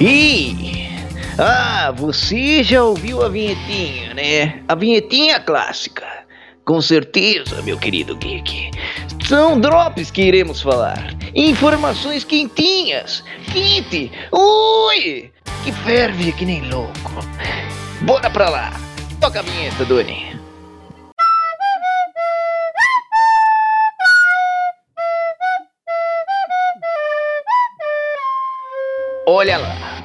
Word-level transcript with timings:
E 0.00 0.88
ah, 1.38 1.92
você 1.94 2.62
já 2.62 2.82
ouviu 2.82 3.22
a 3.22 3.28
vinhetinha, 3.28 4.14
né? 4.14 4.62
A 4.66 4.74
vinhetinha 4.74 5.38
clássica. 5.40 6.06
Com 6.64 6.80
certeza, 6.80 7.60
meu 7.62 7.78
querido 7.78 8.16
geek. 8.16 8.70
São 9.26 9.60
drops 9.60 10.10
que 10.10 10.22
iremos 10.22 10.62
falar. 10.62 11.14
Informações 11.34 12.24
quentinhas. 12.24 13.22
Quente. 13.52 14.10
Ui! 14.32 15.30
Que 15.64 15.72
ferve 15.84 16.32
que 16.32 16.46
nem 16.46 16.62
louco. 16.70 17.12
Bora 18.02 18.30
pra 18.30 18.48
lá. 18.48 18.72
Toca 19.20 19.40
a 19.40 19.42
vinheta, 19.42 19.84
Doni. 19.84 20.39
Olha 29.32 29.58
lá. 29.58 30.02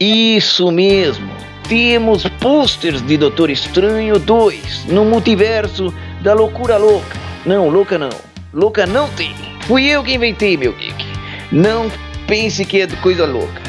Isso 0.00 0.72
mesmo. 0.72 1.30
Temos 1.68 2.26
posters 2.40 3.02
de 3.02 3.18
Doutor 3.18 3.50
Estranho 3.50 4.18
2 4.18 4.86
no 4.86 5.04
multiverso 5.04 5.92
da 6.22 6.32
loucura 6.32 6.78
louca. 6.78 7.20
Não, 7.44 7.68
louca 7.68 7.98
não. 7.98 8.08
Louca 8.50 8.86
não 8.86 9.10
tem. 9.10 9.34
Fui 9.66 9.84
eu 9.84 10.02
que 10.02 10.14
inventei, 10.14 10.56
meu 10.56 10.72
geek. 10.72 11.04
Não 11.52 11.92
pense 12.26 12.64
que 12.64 12.80
é 12.80 12.86
coisa 12.86 13.26
louca, 13.26 13.60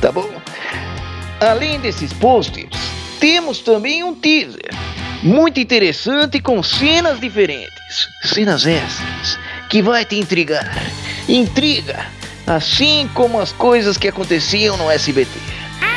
tá 0.00 0.10
bom? 0.10 0.30
Além 1.38 1.78
desses 1.78 2.14
posters, 2.14 2.78
temos 3.20 3.58
também 3.58 4.02
um 4.02 4.14
teaser 4.14 4.70
muito 5.22 5.60
interessante 5.60 6.40
com 6.40 6.62
cenas 6.62 7.20
diferentes. 7.20 8.08
Cenas 8.22 8.66
extras 8.66 9.38
que 9.68 9.82
vai 9.82 10.06
te 10.06 10.18
intrigar. 10.18 10.82
Intriga 11.28 12.06
Assim 12.46 13.10
como 13.12 13.40
as 13.40 13.50
coisas 13.52 13.96
que 13.98 14.06
aconteciam 14.06 14.76
no 14.76 14.90
SBT. 14.90 15.30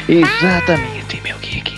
Exatamente, 0.07 1.21
meu 1.21 1.37
geek. 1.37 1.77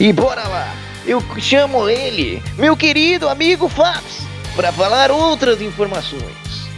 E 0.00 0.12
bora 0.12 0.46
lá, 0.48 0.74
eu 1.06 1.22
chamo 1.38 1.88
ele, 1.88 2.42
meu 2.56 2.76
querido 2.76 3.28
amigo 3.28 3.68
Fabs, 3.68 4.26
para 4.56 4.72
falar 4.72 5.12
outras 5.12 5.62
informações. 5.62 6.68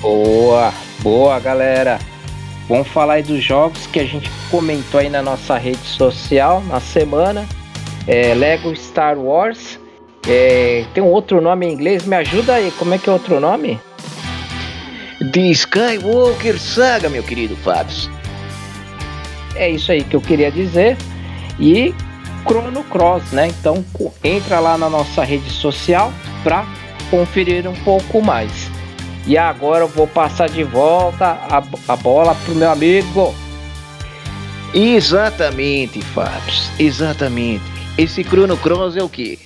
Boa, 0.00 0.72
boa 1.00 1.40
galera. 1.40 1.98
Vamos 2.68 2.86
falar 2.88 3.14
aí 3.14 3.22
dos 3.22 3.42
jogos 3.42 3.86
que 3.86 3.98
a 3.98 4.04
gente 4.04 4.30
comentou 4.50 5.00
aí 5.00 5.08
na 5.08 5.22
nossa 5.22 5.58
rede 5.58 5.84
social 5.84 6.62
na 6.68 6.78
semana. 6.78 7.48
É, 8.06 8.34
Lego 8.34 8.74
Star 8.76 9.18
Wars. 9.18 9.80
É, 10.28 10.84
tem 10.94 11.02
um 11.02 11.06
outro 11.06 11.40
nome 11.40 11.66
em 11.66 11.72
inglês, 11.72 12.04
me 12.04 12.14
ajuda 12.14 12.54
aí, 12.54 12.70
como 12.72 12.94
é 12.94 12.98
que 12.98 13.08
é 13.08 13.12
outro 13.12 13.40
nome? 13.40 13.80
De 15.20 15.50
Skywalker 15.50 16.58
Saga, 16.58 17.08
meu 17.08 17.22
querido 17.22 17.56
Fábio. 17.56 18.10
É 19.54 19.68
isso 19.68 19.90
aí 19.90 20.04
que 20.04 20.14
eu 20.14 20.20
queria 20.20 20.50
dizer. 20.50 20.96
E 21.58 21.94
Chrono 22.46 22.84
Cross, 22.84 23.32
né? 23.32 23.48
Então 23.48 23.84
entra 24.22 24.60
lá 24.60 24.78
na 24.78 24.88
nossa 24.88 25.24
rede 25.24 25.50
social 25.50 26.12
para 26.42 26.64
conferir 27.10 27.66
um 27.68 27.74
pouco 27.74 28.22
mais. 28.22 28.70
E 29.26 29.36
agora 29.36 29.84
eu 29.84 29.88
vou 29.88 30.06
passar 30.06 30.48
de 30.48 30.62
volta 30.62 31.26
a, 31.26 31.62
a 31.88 31.96
bola 31.96 32.34
pro 32.34 32.54
meu 32.54 32.70
amigo. 32.70 33.34
Exatamente, 34.72 36.00
Fábio. 36.02 36.54
Exatamente. 36.78 37.64
Esse 37.96 38.22
Chrono 38.22 38.56
Cross 38.56 38.96
é 38.96 39.02
o 39.02 39.08
que? 39.08 39.38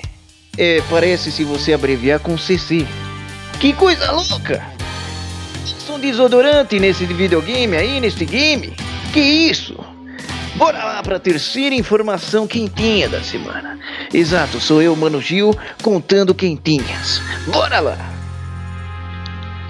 É, 0.58 0.82
parece 0.90 1.32
se 1.32 1.44
você 1.44 1.72
abreviar 1.72 2.20
com 2.20 2.36
CC. 2.36 2.86
Que 3.58 3.72
coisa 3.72 4.10
louca! 4.12 4.71
Um 5.90 5.98
desodorante 5.98 6.78
nesse 6.78 7.04
videogame 7.04 7.76
aí, 7.76 8.00
nesse 8.00 8.24
game? 8.24 8.74
Que 9.12 9.20
isso? 9.20 9.76
Bora 10.56 10.84
lá 10.84 11.02
para 11.02 11.16
a 11.16 11.20
terceira 11.20 11.74
informação 11.74 12.46
quentinha 12.46 13.08
da 13.08 13.22
semana. 13.22 13.78
Exato, 14.12 14.60
sou 14.60 14.82
eu, 14.82 14.94
Mano 14.94 15.20
Gil, 15.20 15.56
contando 15.82 16.34
quentinhas. 16.34 17.20
Bora 17.46 17.80
lá! 17.80 17.98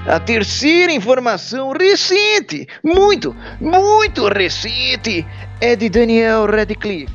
A 0.06 0.18
terceira 0.18 0.92
informação 0.92 1.72
recente, 1.72 2.66
muito, 2.82 3.36
muito 3.60 4.26
recente, 4.28 5.24
é 5.60 5.76
de 5.76 5.88
Daniel 5.88 6.46
Radcliffe. 6.46 7.14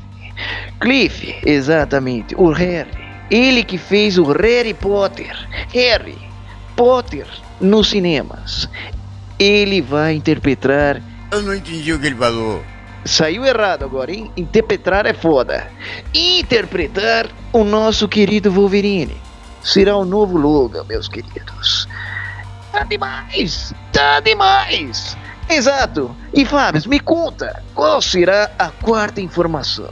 Cliff, 0.80 1.36
exatamente, 1.44 2.34
o 2.34 2.50
Harry. 2.50 2.90
Ele 3.30 3.62
que 3.62 3.76
fez 3.76 4.16
o 4.16 4.24
Harry 4.24 4.72
Potter. 4.72 5.36
Harry 5.74 6.27
Potter 6.78 7.26
nos 7.60 7.90
cinemas 7.90 8.68
ele 9.36 9.82
vai 9.82 10.14
interpretar. 10.14 11.02
Eu 11.32 11.42
não 11.42 11.52
entendi 11.52 11.92
o 11.92 11.98
que 11.98 12.06
ele 12.06 12.14
falou. 12.14 12.62
Saiu 13.04 13.44
errado 13.44 13.84
agora, 13.84 14.12
hein? 14.12 14.30
Interpretar 14.36 15.04
é 15.04 15.12
foda. 15.12 15.68
Interpretar 16.14 17.26
o 17.52 17.64
nosso 17.64 18.06
querido 18.06 18.52
Wolverine. 18.52 19.16
Será 19.60 19.96
o 19.96 20.04
novo 20.04 20.38
Logan, 20.38 20.84
meus 20.84 21.08
queridos. 21.08 21.88
Tá 22.70 22.84
demais! 22.84 23.74
Tá 23.92 24.20
demais! 24.20 25.16
Exato! 25.50 26.14
E 26.32 26.44
Fábio, 26.44 26.88
me 26.88 27.00
conta, 27.00 27.60
qual 27.74 28.00
será 28.00 28.52
a 28.56 28.68
quarta 28.68 29.20
informação? 29.20 29.90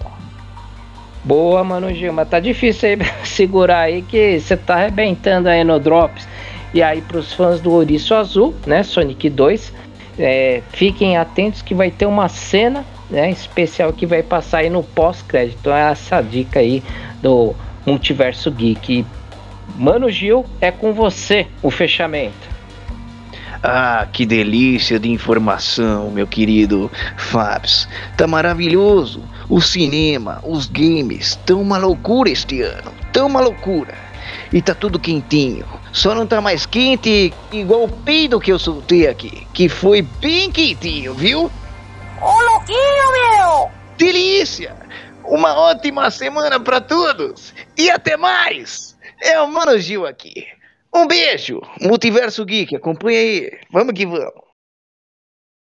Boa, 1.25 1.65
Mano 1.65 1.93
Gilma. 1.93 2.25
Tá 2.25 2.39
difícil 2.39 2.91
aí 2.91 2.99
segurar 3.27 3.81
aí 3.81 4.03
que 4.03 4.39
você 4.39 4.57
tá 4.57 4.75
arrebentando 4.75 5.49
aí 5.49 5.65
no 5.65 5.81
Drops. 5.81 6.29
E 6.75 6.82
aí, 6.82 7.00
para 7.00 7.19
os 7.19 7.32
fãs 7.32 7.60
do 7.60 7.72
Ouriço 7.72 8.15
Azul, 8.15 8.54
né, 8.66 8.82
Sonic 8.82 9.31
2, 9.31 9.72
é, 10.19 10.62
fiquem 10.72 11.16
atentos 11.16 11.62
que 11.62 11.75
vai 11.75 11.91
ter 11.91 12.06
uma 12.06 12.28
cena 12.28 12.84
né, 13.10 13.31
especial 13.31 13.93
que 13.93 14.06
vai 14.06 14.22
passar 14.22 14.59
aí 14.59 14.71
no 14.71 14.82
pós-crédito. 14.82 15.59
Então, 15.60 15.75
é 15.75 15.91
essa 15.91 16.21
dica 16.21 16.60
aí 16.60 16.82
do 17.22 17.55
Multiverso 17.84 18.50
Geek. 18.50 19.06
Mano 19.76 20.10
Gil, 20.10 20.44
é 20.60 20.71
com 20.71 20.93
você 20.93 21.47
o 21.62 21.71
fechamento. 21.71 22.56
Ah, 23.62 24.06
que 24.12 24.25
delícia 24.25 24.99
de 24.99 25.10
informação, 25.10 26.10
meu 26.10 26.26
querido 26.26 26.91
Fabs. 27.16 27.88
Tá 28.16 28.26
maravilhoso. 28.26 29.22
O 29.49 29.60
cinema, 29.60 30.41
os 30.44 30.66
games, 30.66 31.38
tão 31.44 31.62
uma 31.62 31.78
loucura 31.78 32.31
este 32.31 32.62
ano. 32.62 32.93
Tão 33.12 33.26
uma 33.26 33.41
loucura. 33.41 34.06
E 34.53 34.62
tá 34.62 34.75
tudo 34.75 34.99
quentinho. 34.99 35.67
Só 35.93 36.15
não 36.15 36.27
tá 36.27 36.41
mais 36.41 36.67
quente 36.67 37.33
igual 37.53 37.84
o 37.84 37.89
peido 37.89 38.41
que 38.41 38.53
eu 38.53 38.59
soltei 38.59 39.09
aqui, 39.09 39.47
que 39.53 39.69
foi 39.69 40.03
bem 40.03 40.51
quentinho, 40.51 41.15
viu? 41.15 41.51
Ô 42.21 42.41
louquinho, 42.51 43.12
meu! 43.12 43.71
Delícia! 43.97 44.77
Uma 45.25 45.55
ótima 45.59 46.11
semana 46.11 46.61
para 46.61 46.81
todos 46.81 47.53
e 47.77 47.91
até 47.91 48.17
mais! 48.17 48.97
É 49.21 49.41
o 49.41 49.49
Mano 49.49 49.79
Gil 49.79 50.06
aqui. 50.06 50.47
Um 50.95 51.06
beijo, 51.06 51.61
Multiverso 51.81 52.45
Geek, 52.45 52.77
acompanha 52.77 53.19
aí. 53.19 53.53
Vamos 53.71 53.93
que 53.95 54.06
vamos. 54.06 54.46